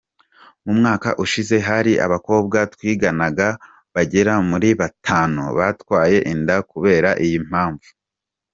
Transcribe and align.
Mu 0.65 0.73
mwaka 0.79 1.09
ushize 1.23 1.55
hari 1.67 1.93
abakobwa 2.05 2.57
twiganaga 2.73 3.47
bagera 3.93 4.33
muri 4.49 4.69
batanu 4.81 5.43
batwaye 5.57 6.17
inda 6.33 6.55
kubera 6.71 7.09
iyi 7.25 7.39
mpamvu. 7.49 7.89